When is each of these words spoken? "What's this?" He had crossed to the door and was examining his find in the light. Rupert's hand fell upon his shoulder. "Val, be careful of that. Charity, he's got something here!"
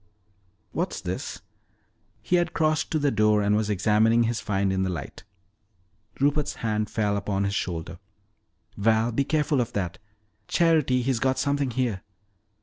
"What's 0.71 0.99
this?" 0.99 1.41
He 2.23 2.37
had 2.37 2.53
crossed 2.53 2.89
to 2.89 2.97
the 2.97 3.11
door 3.11 3.43
and 3.43 3.55
was 3.55 3.69
examining 3.69 4.23
his 4.23 4.39
find 4.41 4.73
in 4.73 4.81
the 4.81 4.89
light. 4.89 5.23
Rupert's 6.19 6.55
hand 6.65 6.89
fell 6.89 7.15
upon 7.17 7.43
his 7.43 7.53
shoulder. 7.53 7.99
"Val, 8.75 9.11
be 9.11 9.23
careful 9.23 9.61
of 9.61 9.73
that. 9.73 9.99
Charity, 10.47 11.03
he's 11.03 11.19
got 11.19 11.37
something 11.37 11.69
here!" 11.69 12.01